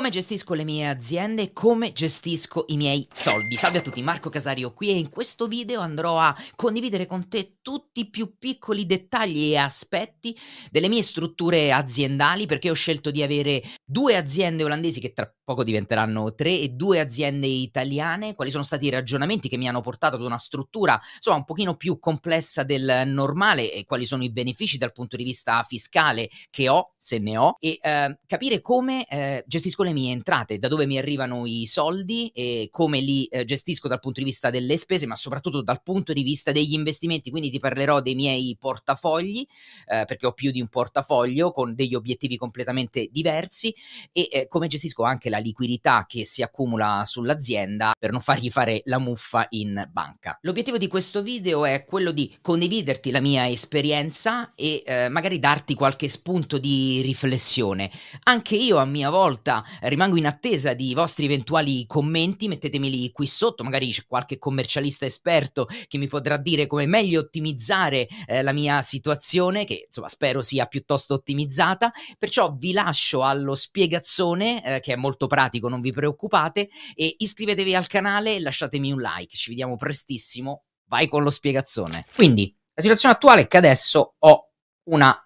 [0.00, 3.56] come gestisco le mie aziende e come gestisco i miei soldi.
[3.56, 7.58] Salve a tutti, Marco Casario qui e in questo video andrò a condividere con te
[7.60, 10.34] tutti i più piccoli dettagli e aspetti
[10.70, 15.64] delle mie strutture aziendali perché ho scelto di avere due aziende olandesi che tra poco
[15.64, 18.34] diventeranno tre e due aziende italiane.
[18.34, 21.76] Quali sono stati i ragionamenti che mi hanno portato ad una struttura insomma un pochino
[21.76, 26.70] più complessa del normale e quali sono i benefici dal punto di vista fiscale che
[26.70, 30.86] ho, se ne ho, e eh, capire come eh, gestisco le mie entrate, da dove
[30.86, 35.06] mi arrivano i soldi e come li eh, gestisco dal punto di vista delle spese,
[35.06, 37.30] ma soprattutto dal punto di vista degli investimenti.
[37.30, 39.46] Quindi ti parlerò dei miei portafogli,
[39.86, 43.74] eh, perché ho più di un portafoglio con degli obiettivi completamente diversi
[44.12, 48.82] e eh, come gestisco anche la liquidità che si accumula sull'azienda per non fargli fare
[48.84, 50.38] la muffa in banca.
[50.42, 55.74] L'obiettivo di questo video è quello di condividerti la mia esperienza e eh, magari darti
[55.74, 57.90] qualche spunto di riflessione.
[58.24, 63.64] Anche io a mia volta rimango in attesa di vostri eventuali commenti, mettetemeli qui sotto,
[63.64, 68.82] magari c'è qualche commercialista esperto che mi potrà dire come meglio ottimizzare eh, la mia
[68.82, 74.96] situazione, che insomma spero sia piuttosto ottimizzata, perciò vi lascio allo spiegazzone eh, che è
[74.96, 79.76] molto pratico, non vi preoccupate, e iscrivetevi al canale e lasciatemi un like, ci vediamo
[79.76, 82.04] prestissimo, vai con lo spiegazzone.
[82.14, 84.50] Quindi, la situazione attuale è che adesso ho
[84.90, 85.16] una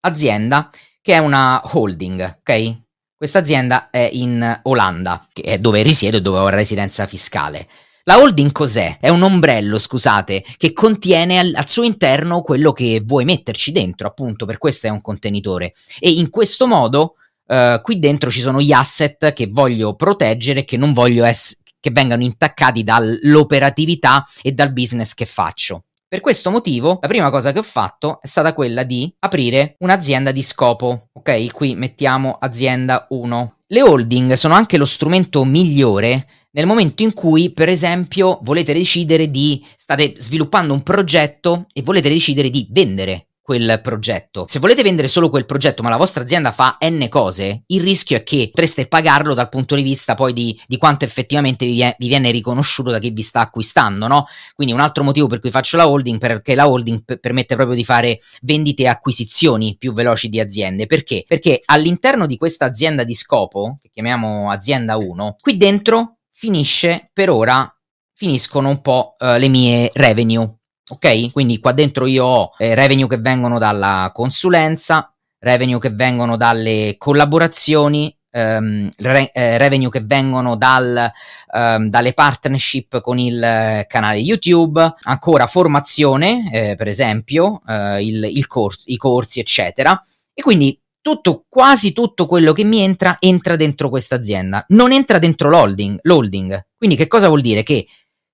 [0.00, 2.86] azienda che è una holding, ok?
[3.18, 7.66] Questa azienda è in Olanda, che è dove risiedo e dove ho residenza fiscale.
[8.04, 8.98] La holding cos'è?
[9.00, 14.06] È un ombrello, scusate, che contiene al, al, suo interno quello che vuoi metterci dentro,
[14.06, 15.72] appunto, per questo è un contenitore.
[15.98, 17.14] E in questo modo
[17.46, 21.90] uh, qui dentro ci sono gli asset che voglio proteggere, che non voglio ess- che
[21.90, 25.86] vengano intaccati dall'operatività e dal business che faccio.
[26.10, 30.32] Per questo motivo, la prima cosa che ho fatto è stata quella di aprire un'azienda
[30.32, 31.08] di scopo.
[31.12, 33.56] Ok, qui mettiamo azienda 1.
[33.66, 39.30] Le holding sono anche lo strumento migliore nel momento in cui, per esempio, volete decidere
[39.30, 44.44] di state sviluppando un progetto e volete decidere di vendere quel progetto.
[44.46, 48.18] Se volete vendere solo quel progetto, ma la vostra azienda fa n cose, il rischio
[48.18, 51.96] è che potreste pagarlo dal punto di vista poi di, di quanto effettivamente vi, è,
[51.98, 54.26] vi, viene riconosciuto da chi vi sta acquistando, no?
[54.54, 57.74] Quindi un altro motivo per cui faccio la holding, perché la holding p- permette proprio
[57.74, 60.84] di fare vendite e acquisizioni più veloci di aziende.
[60.84, 61.24] Perché?
[61.26, 67.30] Perché all'interno di questa azienda di scopo, che chiamiamo azienda 1, qui dentro finisce per
[67.30, 67.66] ora
[68.12, 70.57] finiscono un po' uh, le mie revenue
[70.90, 71.32] Ok?
[71.32, 76.94] Quindi qua dentro io ho eh, revenue che vengono dalla consulenza, revenue che vengono dalle
[76.98, 81.10] collaborazioni, ehm, re- eh, revenue che vengono dal,
[81.54, 88.24] ehm, dalle partnership con il eh, canale YouTube, ancora formazione, eh, per esempio, eh, il,
[88.24, 90.00] il cor- i corsi, eccetera.
[90.32, 95.18] E quindi tutto, quasi tutto quello che mi entra entra dentro questa azienda, non entra
[95.18, 96.66] dentro l'holding, l'holding.
[96.76, 97.62] Quindi che cosa vuol dire?
[97.62, 97.86] Che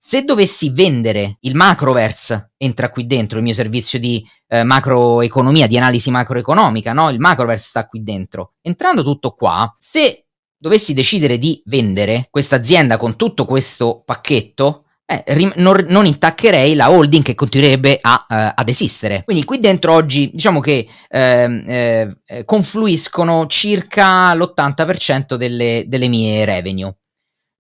[0.07, 5.79] se dovessi vendere il Macroverse, entra qui dentro il mio servizio di eh, macroeconomia, di
[5.79, 7.09] analisi macroeconomica, no?
[7.09, 8.53] Il Macroverse sta qui dentro.
[8.61, 10.27] Entrando tutto qua, se
[10.59, 16.75] dovessi decidere di vendere questa azienda con tutto questo pacchetto, eh, rim- non, non, intaccherei
[16.75, 19.23] la holding che continuerebbe a, uh, ad esistere.
[19.25, 26.45] Quindi qui dentro oggi diciamo che ehm, eh, eh, confluiscono circa l'80% delle, delle mie
[26.45, 26.95] revenue.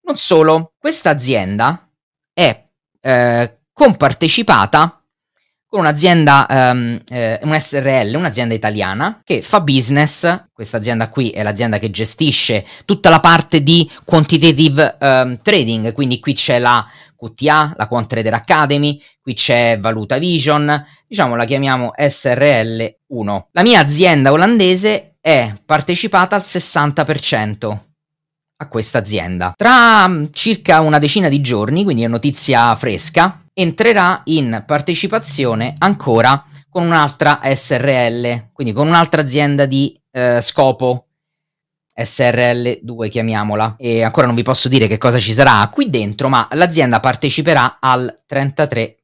[0.03, 1.84] Non solo, questa azienda
[2.34, 2.65] è
[3.00, 4.99] eh, compartecipata
[5.75, 10.44] con un'azienda, um, eh, un SRL, un'azienda italiana che fa business.
[10.53, 16.21] Questa azienda qui è l'azienda che gestisce tutta la parte di quantitative um, trading, quindi
[16.21, 16.87] qui c'è la
[17.17, 23.49] QTA, la Quant Trader Academy, qui c'è Valuta Vision, diciamo la chiamiamo SRL 1.
[23.50, 27.94] La mia azienda olandese è partecipata al 60%
[28.56, 29.53] a questa azienda.
[29.56, 36.44] Tra mm, circa una decina di giorni, quindi è notizia fresca, entrerà in partecipazione ancora
[36.69, 41.06] con un'altra SRL, quindi con un'altra azienda di eh, scopo.
[41.97, 46.49] SRL2 chiamiamola e ancora non vi posso dire che cosa ci sarà qui dentro ma
[46.50, 48.96] l'azienda parteciperà al 33%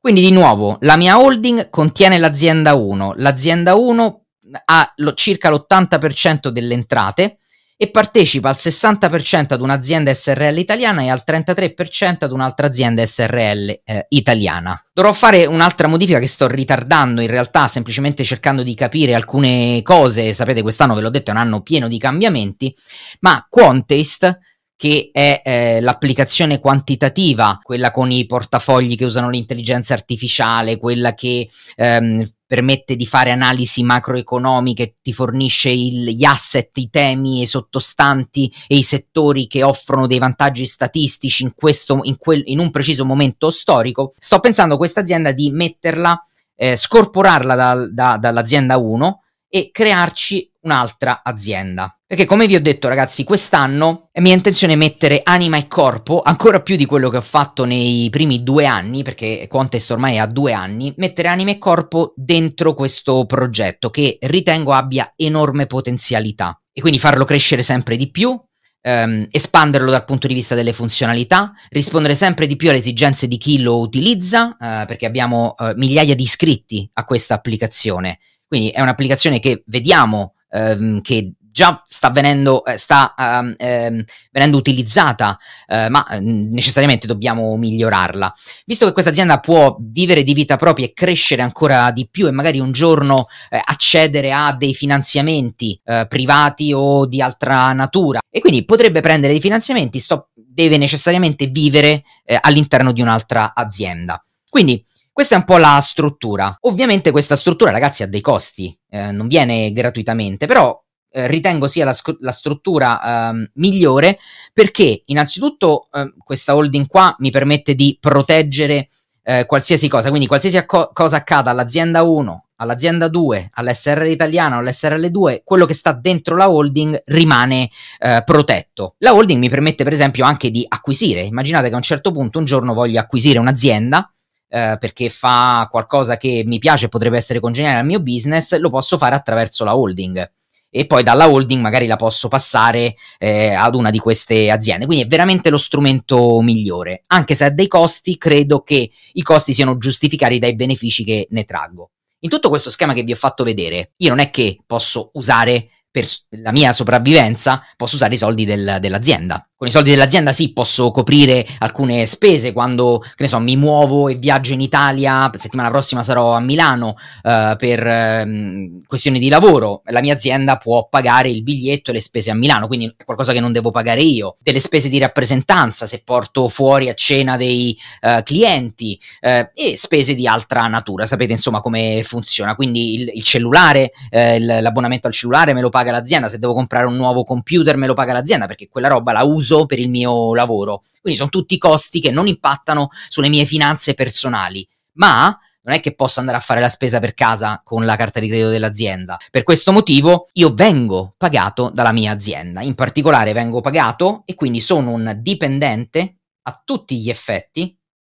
[0.00, 4.22] quindi di nuovo la mia holding contiene l'azienda 1 l'azienda 1
[4.64, 7.36] ha lo, circa l'80% delle entrate
[7.80, 13.80] e partecipa al 60% ad un'azienda SRL italiana e al 33% ad un'altra azienda SRL
[13.84, 14.84] eh, italiana.
[14.92, 20.32] Dovrò fare un'altra modifica che sto ritardando in realtà, semplicemente cercando di capire alcune cose.
[20.32, 22.74] Sapete, quest'anno ve l'ho detto, è un anno pieno di cambiamenti,
[23.20, 24.38] ma Quantest
[24.74, 31.48] che è eh, l'applicazione quantitativa, quella con i portafogli che usano l'intelligenza artificiale, quella che
[31.74, 38.50] ehm, permette di fare analisi macroeconomiche, ti fornisce il, gli asset, i temi, i sottostanti
[38.66, 43.04] e i settori che offrono dei vantaggi statistici in, questo, in, quel, in un preciso
[43.04, 44.14] momento storico.
[44.18, 46.24] Sto pensando a questa azienda di metterla,
[46.56, 51.97] eh, scorporarla da, da, dall'azienda 1 e crearci un'altra azienda.
[52.08, 56.62] Perché come vi ho detto ragazzi, quest'anno è mia intenzione mettere anima e corpo, ancora
[56.62, 60.54] più di quello che ho fatto nei primi due anni, perché Contest ormai ha due
[60.54, 66.58] anni, mettere anima e corpo dentro questo progetto che ritengo abbia enorme potenzialità.
[66.72, 68.40] E quindi farlo crescere sempre di più,
[68.80, 73.36] ehm, espanderlo dal punto di vista delle funzionalità, rispondere sempre di più alle esigenze di
[73.36, 78.18] chi lo utilizza, eh, perché abbiamo eh, migliaia di iscritti a questa applicazione
[78.48, 84.56] quindi è un'applicazione che vediamo ehm, che già sta venendo, eh, sta, uh, ehm, venendo
[84.56, 88.32] utilizzata, uh, ma mm, necessariamente dobbiamo migliorarla.
[88.64, 92.30] Visto che questa azienda può vivere di vita propria e crescere ancora di più e
[92.30, 98.38] magari un giorno eh, accedere a dei finanziamenti eh, privati o di altra natura e
[98.38, 104.22] quindi potrebbe prendere dei finanziamenti, sto, deve necessariamente vivere eh, all'interno di un'altra azienda.
[104.48, 106.56] Quindi questa è un po' la struttura.
[106.60, 111.84] Ovviamente questa struttura, ragazzi, ha dei costi, eh, non viene gratuitamente, però eh, ritengo sia
[111.84, 114.18] la, sc- la struttura eh, migliore
[114.52, 118.88] perché innanzitutto ehm, questa holding qua mi permette di proteggere
[119.28, 124.60] eh, qualsiasi cosa, quindi qualsiasi acco- cosa accada all'azienda 1, all'azienda 2, all'SRL italiana o
[124.60, 127.68] all'SRL 2, quello che sta dentro la holding rimane
[127.98, 128.94] eh, protetto.
[128.98, 132.38] La holding mi permette per esempio anche di acquisire, immaginate che a un certo punto
[132.38, 134.10] un giorno voglio acquisire un'azienda,
[134.48, 138.70] eh, perché fa qualcosa che mi piace e potrebbe essere congeniale al mio business, lo
[138.70, 140.36] posso fare attraverso la holding.
[140.70, 144.86] E poi dalla holding magari la posso passare eh, ad una di queste aziende.
[144.86, 147.02] Quindi è veramente lo strumento migliore.
[147.06, 151.44] Anche se ha dei costi, credo che i costi siano giustificati dai benefici che ne
[151.44, 151.90] traggo.
[152.20, 155.70] In tutto questo schema che vi ho fatto vedere, io non è che posso usare
[155.98, 159.42] per la mia sopravvivenza posso usare i soldi del, dell'azienda.
[159.58, 164.06] Con i soldi dell'azienda sì, posso coprire alcune spese quando, che ne so, mi muovo
[164.06, 169.82] e viaggio in Italia, settimana prossima sarò a Milano uh, per uh, questioni di lavoro,
[169.86, 173.32] la mia azienda può pagare il biglietto e le spese a Milano, quindi è qualcosa
[173.32, 174.36] che non devo pagare io.
[174.40, 180.14] Delle spese di rappresentanza, se porto fuori a cena dei uh, clienti eh, e spese
[180.14, 185.60] di altra natura, sapete insomma come funziona, quindi il, il cellulare, l'abbonamento al cellulare me
[185.60, 188.88] lo paga l'azienda, se devo comprare un nuovo computer me lo paga l'azienda perché quella
[188.88, 190.82] roba la uso per il mio lavoro.
[191.00, 195.94] Quindi sono tutti costi che non impattano sulle mie finanze personali, ma non è che
[195.94, 199.18] posso andare a fare la spesa per casa con la carta di credito dell'azienda.
[199.30, 204.60] Per questo motivo io vengo pagato dalla mia azienda, in particolare vengo pagato e quindi
[204.60, 207.77] sono un dipendente a tutti gli effetti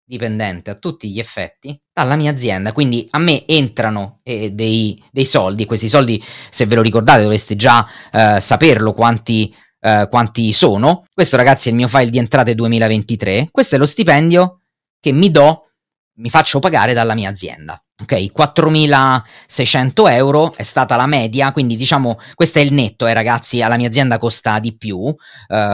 [0.10, 2.74] dipendente a tutti gli effetti dalla mia azienda.
[2.74, 5.66] Quindi a me entrano eh, dei, dei, soldi.
[5.66, 11.06] Questi soldi, se ve lo ricordate, dovreste già eh, saperlo quanti eh, quanti sono.
[11.14, 13.50] Questo ragazzi è il mio file di entrate 2023.
[13.52, 14.62] Questo è lo stipendio
[15.00, 15.70] che mi do,
[16.16, 17.80] mi faccio pagare dalla mia azienda.
[18.02, 23.62] Ok, 4.600 euro è stata la media, quindi diciamo questo è il netto, eh, ragazzi,
[23.62, 25.18] alla mia azienda costa di più, uh,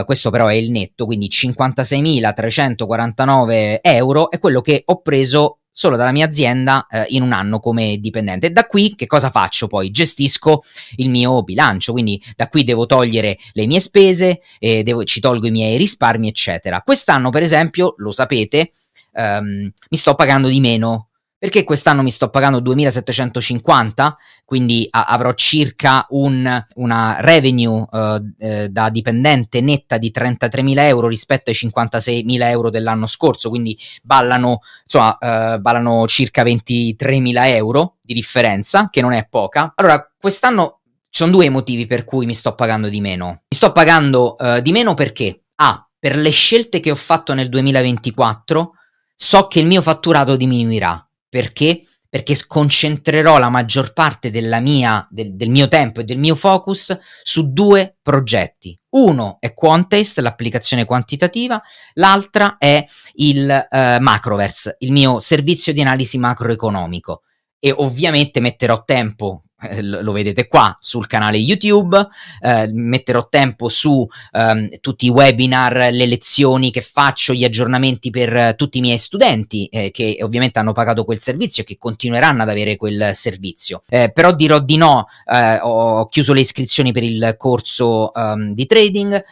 [0.05, 6.11] questo però è il netto, quindi 56.349 euro è quello che ho preso solo dalla
[6.11, 8.51] mia azienda eh, in un anno come dipendente.
[8.51, 9.91] Da qui che cosa faccio poi?
[9.91, 10.63] Gestisco
[10.95, 15.45] il mio bilancio, quindi da qui devo togliere le mie spese, eh, devo, ci tolgo
[15.45, 16.81] i miei risparmi, eccetera.
[16.81, 18.71] Quest'anno, per esempio, lo sapete,
[19.13, 25.33] ehm, mi sto pagando di meno perché quest'anno mi sto pagando 2750, quindi a- avrò
[25.33, 32.41] circa un, una revenue uh, eh, da dipendente netta di 33.000 euro rispetto ai 56.000
[32.49, 39.11] euro dell'anno scorso, quindi ballano, insomma, uh, ballano circa 23.000 euro di differenza, che non
[39.11, 39.73] è poca.
[39.75, 43.27] Allora, quest'anno ci sono due motivi per cui mi sto pagando di meno.
[43.27, 47.49] Mi sto pagando uh, di meno perché, A, per le scelte che ho fatto nel
[47.49, 48.71] 2024,
[49.13, 51.04] so che il mio fatturato diminuirà
[51.35, 51.81] perché?
[52.07, 54.29] Perché concentrerò la maggior parte
[54.61, 58.79] mia, del, del mio tempo e del mio focus su due progetti.
[58.91, 61.61] Uno è Quantest, l'applicazione quantitativa,
[61.95, 67.23] l'altra è il uh, Macroverse, il mio servizio di analisi macroeconomico.
[67.59, 72.07] E ovviamente metterò tempo eh, lo vedete qua sul canale YouTube,
[72.41, 78.35] eh, metterò tempo su ehm, tutti i webinar, le lezioni che faccio, gli aggiornamenti per
[78.35, 82.43] eh, tutti i miei studenti eh, che ovviamente hanno pagato quel servizio e che continueranno
[82.43, 83.81] ad avere quel servizio.
[83.87, 88.65] Eh, però dirò di no, eh, ho chiuso le iscrizioni per il corso um, di
[88.65, 89.23] trading,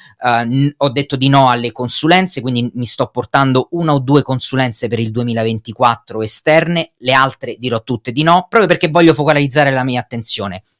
[0.45, 4.87] n- ho detto di no alle consulenze, quindi mi sto portando una o due consulenze
[4.87, 9.83] per il 2024 esterne, le altre dirò tutte di no, proprio perché voglio focalizzare la
[9.83, 10.12] mia attenzione.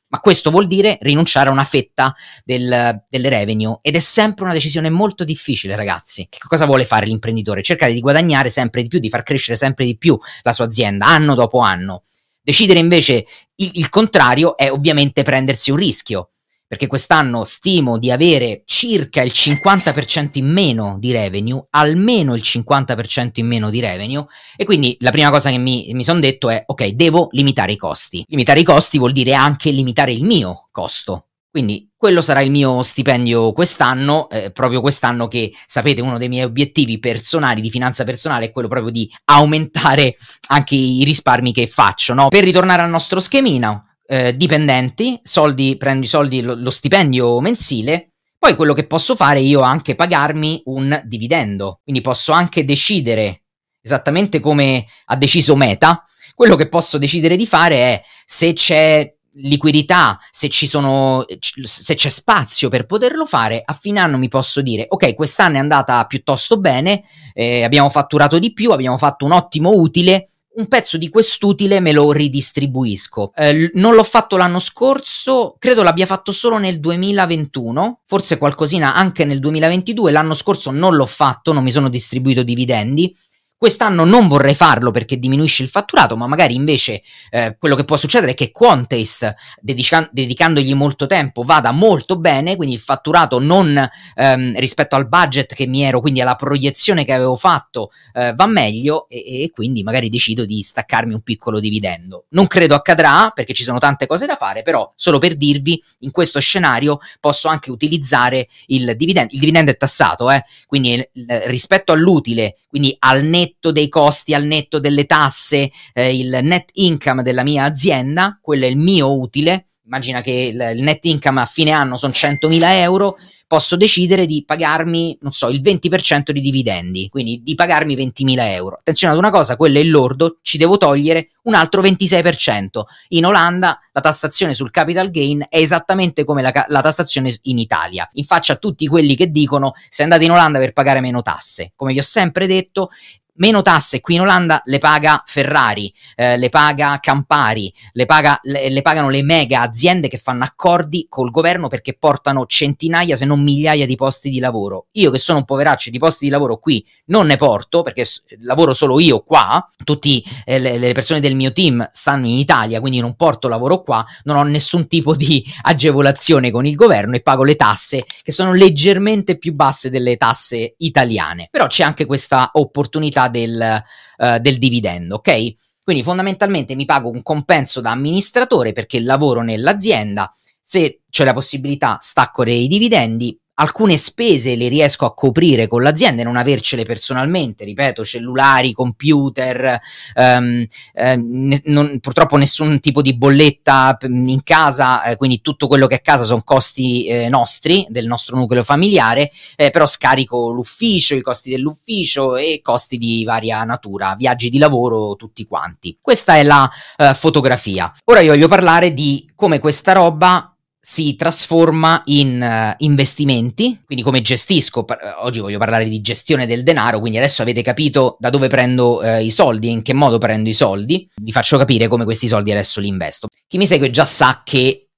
[0.08, 2.14] Ma questo vuol dire rinunciare a una fetta
[2.46, 6.28] del, del, revenue ed è sempre una decisione molto difficile, ragazzi.
[6.30, 7.64] Che cosa vuole fare l'imprenditore?
[7.64, 11.08] Cercare di guadagnare sempre di più, di far crescere sempre di più la sua azienda,
[11.08, 12.04] anno dopo anno.
[12.40, 13.26] Decidere invece
[13.56, 16.34] il, il contrario è ovviamente prendersi un rischio
[16.74, 23.34] perché quest'anno stimo di avere circa il 50% in meno di revenue, almeno il 50%
[23.34, 24.26] in meno di revenue,
[24.56, 27.78] e quindi la prima cosa che mi, mi sono detto è, ok, devo limitare i
[27.78, 28.26] costi.
[28.28, 31.28] Limitare i costi vuol dire anche limitare il mio costo.
[31.52, 36.46] Quindi quello sarà il mio stipendio quest'anno, eh, proprio quest'anno che sapete uno dei miei
[36.46, 40.16] obiettivi personali di finanza personale è quello proprio di aumentare
[40.48, 42.16] anche i risparmi che faccio.
[42.16, 42.30] No?
[42.30, 48.10] Per ritornare al nostro schemino, eh, dipendenti, soldi, prendo i soldi, lo, lo stipendio mensile,
[48.38, 53.44] poi quello che posso fare io è anche pagarmi un dividendo, quindi posso anche decidere,
[53.82, 56.04] esattamente come ha deciso Meta,
[56.36, 62.70] quello che posso decidere di fare è se c'è liquidità, se sono se c'è spazio
[62.70, 67.04] per poterlo fare, a fine anno mi posso dire ok, quest'anno è andata piuttosto bene,
[67.34, 71.92] eh, abbiamo fatturato di più, abbiamo fatto un ottimo utile, un pezzo di quest'utile me
[71.92, 73.32] lo ridistribuisco.
[73.36, 79.26] Eh, non l'ho fatto l'anno scorso, credo l'abbia fatto solo nel 2021, forse qualcosina anche
[79.26, 83.16] nel 2022, l'anno scorso non l'ho fatto, non mi sono distribuito dividendi
[83.64, 87.02] Quest'anno non vorrei farlo perché diminuisce il fatturato, ma magari invece
[87.32, 92.58] eh, quello che può succedere è che Quantest, dedica- dedicandogli molto tempo, vada molto bene,
[92.58, 97.14] quindi il fatturato non ehm, rispetto al budget che mi ero, quindi alla proiezione che
[97.14, 102.26] avevo fatto, eh, va meglio e-, e quindi magari decido di staccarmi un piccolo dividendo.
[102.32, 106.12] Non credo accadrà perché ci sono tante cose da fare, però solo per dirvi, in
[106.12, 109.32] questo scenario posso anche utilizzare il dividendo.
[109.32, 110.44] Il dividendo è tassato, eh?
[110.68, 116.18] quindi eh, rispetto all'utile, quindi al netto netto dei costi, al netto delle tasse, eh,
[116.18, 119.68] il net income della mia azienda, quello è il mio utile.
[119.86, 123.18] Immagina che il, il net income a fine anno sono 100.000 euro,
[123.54, 128.78] posso decidere di pagarmi, non so, il 20% di dividendi, quindi di pagarmi 20.000 euro.
[128.80, 132.82] Attenzione ad una cosa, quello è il lordo, ci devo togliere un altro 26%.
[133.10, 138.08] In Olanda la tassazione sul capital gain è esattamente come la, la tassazione in Italia.
[138.14, 141.74] In faccia a tutti quelli che dicono se andate in Olanda per pagare meno tasse.
[141.76, 142.90] Come vi ho sempre detto,
[143.36, 148.70] meno tasse qui in Olanda le paga Ferrari, eh, le paga Campari, le, paga, le,
[148.70, 153.42] le, pagano le mega aziende che fanno accordi col governo perché portano centinaia se non
[153.42, 154.88] migliaia di posti di lavoro.
[154.94, 158.24] Io che sono un poveraccio di posti di lavoro qui non ne porto perché s-
[158.42, 162.80] lavoro solo io qua, tutte eh, le, le, persone del mio team stanno in Italia
[162.80, 167.22] quindi non porto lavoro qua, non ho nessun tipo di agevolazione con il governo e
[167.22, 171.48] pago le tasse che sono leggermente più basse delle tasse italiane.
[171.50, 173.84] Però c'è anche questa opportunità del,
[174.18, 175.54] uh, del dividendo, ok?
[175.84, 181.98] Quindi fondamentalmente mi pago un compenso da amministratore perché lavoro nell'azienda, se c'è la possibilità
[182.00, 187.64] stacco dei dividendi, alcune spese le riesco a coprire con l'azienda e non avercele personalmente,
[187.64, 189.80] ripeto, cellulari, computer,
[190.16, 195.88] um, eh, ne, non, purtroppo nessun tipo di bolletta in casa, eh, quindi tutto quello
[195.88, 200.52] che è a casa sono costi eh, nostri, del nostro nucleo familiare, eh, però scarico
[200.52, 205.98] l'ufficio, i costi dell'ufficio e costi di varia natura, viaggi di lavoro, tutti quanti.
[206.02, 207.94] Questa è la eh, fotografia.
[208.06, 210.53] Ora io voglio parlare di come questa roba
[210.86, 216.62] si trasforma in uh, investimenti, quindi come gestisco, par- oggi voglio parlare di gestione del
[216.62, 220.18] denaro, quindi adesso avete capito da dove prendo uh, i soldi e in che modo
[220.18, 223.30] prendo i soldi, vi faccio capire come questi soldi adesso li investo.
[223.48, 224.90] Chi mi segue già sa che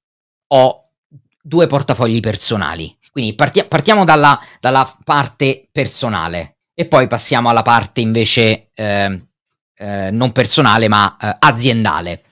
[0.47, 0.89] ho
[1.39, 8.01] due portafogli personali, quindi parti- partiamo dalla, dalla, parte personale e poi passiamo alla parte
[8.01, 9.27] invece eh,
[9.75, 12.23] eh, non personale ma eh, aziendale.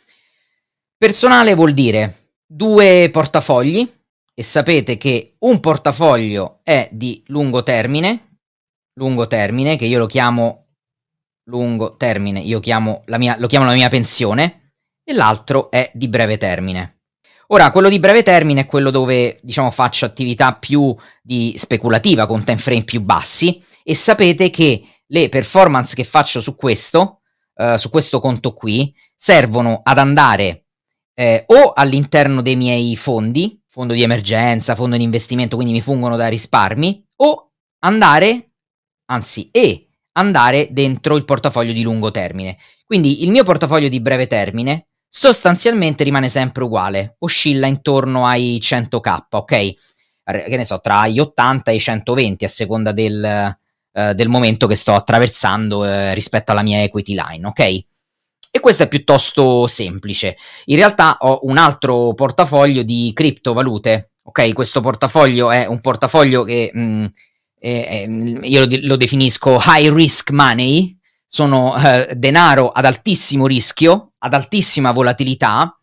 [0.98, 3.90] Personale vuol dire due portafogli
[4.34, 8.40] e sapete che un portafoglio è di lungo termine,
[8.96, 10.66] lungo termine, che io lo chiamo
[11.46, 14.72] lungo termine, io chiamo la mia, lo chiamo la mia pensione,
[15.04, 17.02] e l'altro è di breve termine.
[17.48, 22.44] Ora, quello di breve termine è quello dove, diciamo, faccio attività più di speculativa, con
[22.44, 27.22] time frame più bassi, e sapete che le performance che faccio su questo,
[27.56, 30.63] uh, su questo conto qui, servono ad andare
[31.14, 36.16] eh, o all'interno dei miei fondi, fondo di emergenza, fondo di investimento, quindi mi fungono
[36.16, 38.52] da risparmi, o andare,
[39.06, 42.58] anzi, e andare dentro il portafoglio di lungo termine.
[42.86, 49.20] Quindi il mio portafoglio di breve termine sostanzialmente rimane sempre uguale, oscilla intorno ai 100k,
[49.30, 49.74] ok?
[50.24, 53.24] Che ne so, tra gli 80 e i 120 a seconda del,
[53.92, 57.84] eh, del momento che sto attraversando eh, rispetto alla mia equity line, ok?
[58.56, 60.38] E questo è piuttosto semplice.
[60.66, 64.54] In realtà ho un altro portafoglio di criptovalute, ok?
[64.54, 67.06] Questo portafoglio è un portafoglio che mh, mm,
[67.58, 70.96] è, è, io lo, lo, definisco high risk money,
[71.26, 75.76] sono eh, denaro ad altissimo rischio, ad altissima volatilità,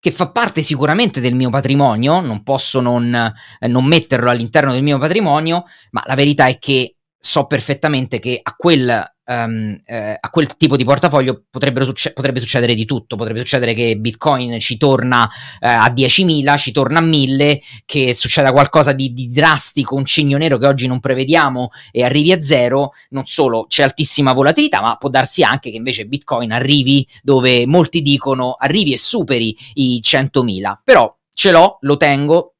[0.00, 4.82] che fa parte sicuramente del mio patrimonio, non posso non, eh, non metterlo all'interno del
[4.82, 10.30] mio patrimonio, ma la verità è che so perfettamente che a quel um, eh, a
[10.30, 11.44] quel tipo di portafoglio
[11.82, 15.28] succe- potrebbe succedere di tutto, potrebbe succedere che Bitcoin ci torna
[15.60, 20.38] eh, a 10.000, ci torna a 1.000, che succeda qualcosa di, di, drastico, un cigno
[20.38, 24.96] nero che oggi non prevediamo e arrivi a zero, non solo c'è altissima volatilità, ma
[24.96, 30.78] può darsi anche che invece Bitcoin arrivi dove molti dicono arrivi e superi i 100.000,
[30.82, 32.53] però ce l'ho, lo tengo,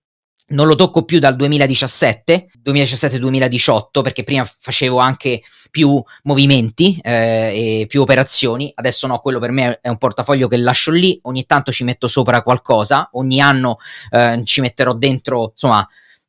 [0.46, 7.86] non lo tocco più dal 2017, 2017-2018, perché prima facevo anche più movimenti eh, e
[7.86, 8.70] più operazioni.
[8.74, 12.08] Adesso no, quello per me è un portafoglio che lascio lì, ogni tanto ci metto
[12.08, 13.78] sopra qualcosa, ogni anno
[14.10, 15.86] eh, ci metterò dentro, insomma,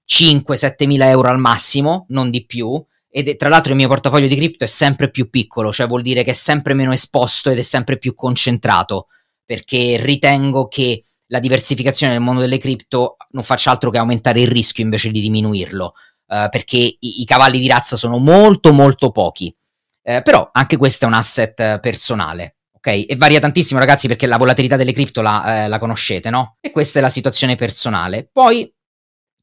[0.08, 2.84] 5-7 mila euro al massimo, non di più.
[3.10, 6.24] E tra l'altro il mio portafoglio di cripto è sempre più piccolo, cioè vuol dire
[6.24, 9.08] che è sempre meno esposto ed è sempre più concentrato,
[9.46, 14.48] perché ritengo che la diversificazione nel mondo delle cripto non faccia altro che aumentare il
[14.48, 15.94] rischio invece di diminuirlo,
[16.28, 19.56] uh, perché i, i, cavalli di razza sono molto molto pochi.
[20.02, 22.88] Uh, però anche questo è un asset personale, ok?
[23.08, 26.58] E varia tantissimo ragazzi perché la volatilità delle cripto la, eh, la conoscete, no?
[26.60, 28.30] E questa è la situazione personale.
[28.32, 28.72] Poi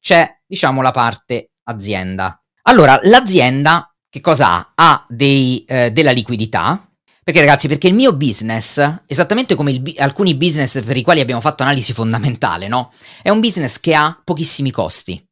[0.00, 2.40] c'è, diciamo, la parte azienda.
[2.62, 4.72] Allora, l'azienda che cosa ha?
[4.74, 6.86] Ha dei, eh, della liquidità,
[7.24, 11.40] perché ragazzi, perché il mio business, esattamente come il, alcuni business per i quali abbiamo
[11.40, 12.92] fatto analisi fondamentale, no?
[13.22, 15.24] È un business che ha pochissimi costi.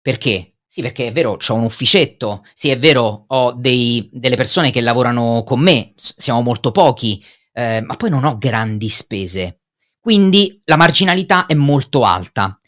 [0.00, 0.54] Perché?
[0.66, 4.80] Sì, perché è vero, ho un ufficetto, sì, è vero, ho dei, delle persone che
[4.80, 7.22] lavorano con me, siamo molto pochi,
[7.52, 9.60] eh, ma poi non ho grandi spese.
[10.00, 12.58] Quindi la marginalità è molto alta.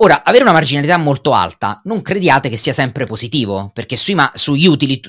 [0.00, 4.30] Ora, avere una marginalità molto alta non crediate che sia sempre positivo, perché sui ma-
[4.34, 5.00] sugli utili,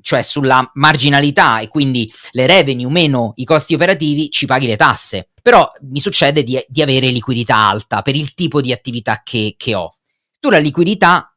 [0.00, 5.30] cioè sulla marginalità e quindi le revenue meno i costi operativi, ci paghi le tasse.
[5.42, 9.74] Però mi succede di, di avere liquidità alta per il tipo di attività che, che
[9.74, 9.90] ho.
[10.38, 11.34] Tu la liquidità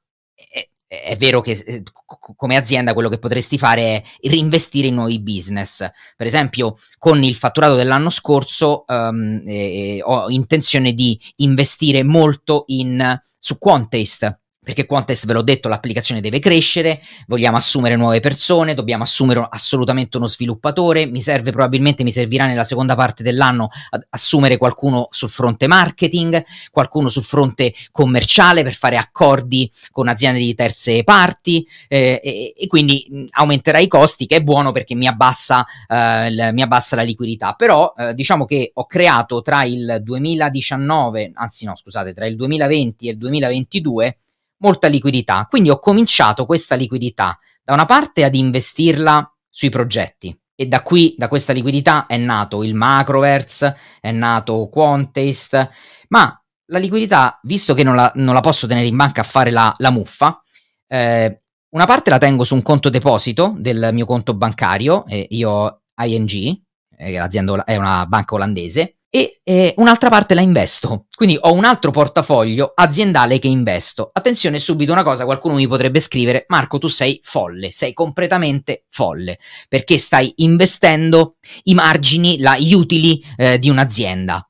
[0.88, 5.88] è vero che eh, come azienda quello che potresti fare è reinvestire in nuovi business.
[6.16, 13.20] Per esempio, con il fatturato dell'anno scorso um, eh, ho intenzione di investire molto in,
[13.40, 19.04] su Quantest perché Quantest, ve l'ho detto, l'applicazione deve crescere, vogliamo assumere nuove persone, dobbiamo
[19.04, 23.70] assumere assolutamente uno sviluppatore, mi serve probabilmente, mi servirà nella seconda parte dell'anno
[24.10, 30.56] assumere qualcuno sul fronte marketing, qualcuno sul fronte commerciale per fare accordi con aziende di
[30.56, 35.64] terze parti eh, e, e, quindi aumenterà i costi, che è buono perché mi abbassa,
[35.88, 41.34] eh, l- mi abbassa la liquidità, però eh, diciamo che ho creato tra il 2019,
[41.36, 44.18] anzi no scusate, tra il 2020 e il 2022
[44.58, 45.48] molta liquidità.
[45.50, 50.38] Quindi ho cominciato questa liquidità da una parte ad investirla sui progetti.
[50.58, 55.70] E da qui, da questa liquidità, è nato il Macroverse, è nato Quantest,
[56.10, 59.52] ma la liquidità, visto che non la, non la posso tenere in banca a fare
[59.52, 60.42] la, la muffa,
[60.88, 61.40] eh,
[61.70, 65.82] una parte la tengo su un conto deposito del mio conto bancario, eh, io ho
[66.04, 66.58] ING,
[66.98, 71.06] eh, l'azienda è una banca olandese, e eh, un'altra parte la investo.
[71.16, 74.10] Quindi ho un altro portafoglio aziendale che investo.
[74.12, 79.40] Attenzione subito una cosa, qualcuno mi potrebbe scrivere, Marco tu sei folle, sei completamente folle,
[79.70, 84.46] perché stai investendo i margini, la, utili eh, di un'azienda.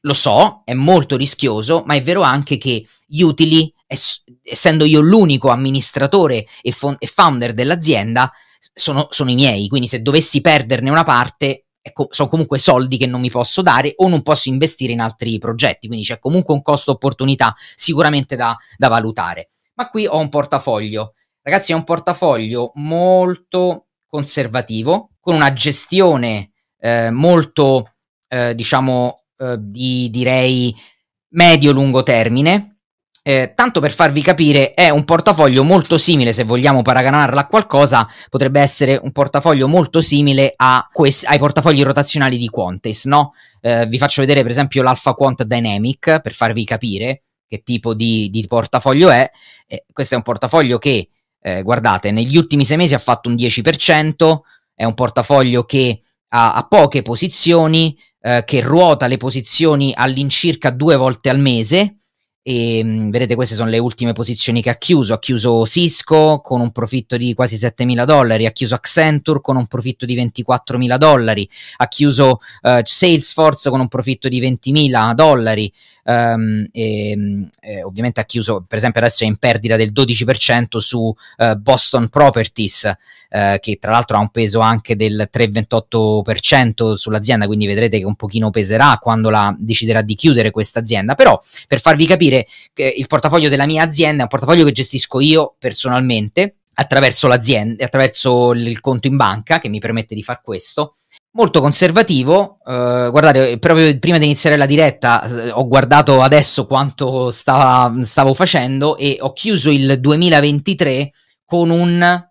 [0.00, 5.00] Lo so, è molto rischioso, ma è vero anche che gli utili, ess- essendo io
[5.00, 8.32] l'unico amministratore e, fo- e founder dell'azienda,
[8.72, 13.06] sono, sono i miei, quindi se dovessi perderne una parte co- sono comunque soldi che
[13.06, 16.62] non mi posso dare o non posso investire in altri progetti, quindi c'è comunque un
[16.62, 19.50] costo opportunità sicuramente da, da valutare.
[19.74, 27.10] Ma qui ho un portafoglio, ragazzi, è un portafoglio molto conservativo, con una gestione eh,
[27.10, 27.94] molto,
[28.28, 30.74] eh, diciamo, eh, di, direi
[31.30, 32.75] medio-lungo termine,
[33.28, 38.08] eh, tanto per farvi capire, è un portafoglio molto simile, se vogliamo paragonarla a qualcosa,
[38.30, 40.54] potrebbe essere un portafoglio molto simile
[40.92, 43.32] quest- ai portafogli rotazionali di Quantis, no?
[43.60, 48.30] Eh, vi faccio vedere per esempio l'Alpha Quant Dynamic per farvi capire che tipo di,
[48.30, 49.28] di portafoglio è.
[49.66, 51.08] Eh, questo è un portafoglio che,
[51.40, 54.38] eh, guardate, negli ultimi sei mesi ha fatto un 10%,
[54.72, 60.94] è un portafoglio che ha, ha poche posizioni, eh, che ruota le posizioni all'incirca due
[60.94, 61.96] volte al mese
[62.48, 65.14] e mh, vedete queste sono le ultime posizioni che ha chiuso.
[65.14, 69.66] Ha chiuso Cisco con un profitto di quasi 7.000 dollari ha chiuso Accenture con un
[69.66, 75.72] profitto di 24.000 dollari ha chiuso uh, Salesforce con un profitto di 20.000 dollari
[76.04, 81.00] um, e, e, ovviamente ha chiuso per esempio adesso è in perdita del 12% su
[81.00, 82.92] uh, Boston Properties
[83.30, 88.14] uh, che tra l'altro ha un peso anche del 3,28% sull'azienda quindi vedrete che un
[88.14, 91.14] pochino peserà quando la deciderà di chiudere questa azienda.
[91.14, 94.72] Però per farvi capire dire che il portafoglio della mia azienda è un portafoglio che
[94.72, 100.40] gestisco io personalmente attraverso l'azienda, attraverso il conto in banca che mi permette di fare
[100.42, 100.96] questo.
[101.32, 105.22] Molto conservativo, uh, guardate, proprio prima di iniziare la diretta
[105.52, 111.10] ho guardato adesso quanto stava, stavo facendo e ho chiuso il 2023
[111.44, 111.98] con un...
[111.98, 112.30] non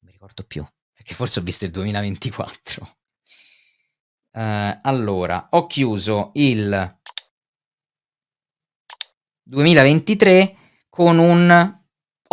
[0.00, 2.88] mi ricordo più, perché forse ho visto il 2024.
[4.32, 6.95] Uh, eh, allora, ho chiuso il
[9.46, 10.54] 2023
[10.88, 11.74] con un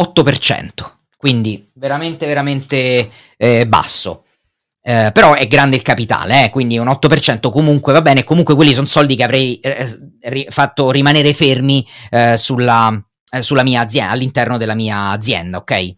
[0.01, 0.69] 8%,
[1.15, 4.25] quindi veramente veramente eh, basso.
[4.85, 8.73] Eh, però è grande il capitale, eh, quindi un 8% comunque va bene, comunque quelli
[8.73, 9.87] sono soldi che avrei eh,
[10.23, 12.91] ri- fatto rimanere fermi eh, sulla,
[13.31, 15.95] eh, sulla mia azienda, all'interno della mia azienda, ok?